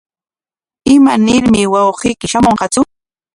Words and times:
¿Imanarmi 0.95 1.63
wawqiyki 1.73 2.25
shamunqatsu? 2.31 2.81